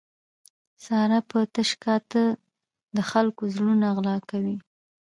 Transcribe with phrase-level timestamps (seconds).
[0.85, 2.23] ساره په تش کاته
[2.95, 4.57] د خلکو زړونه غلا کوي.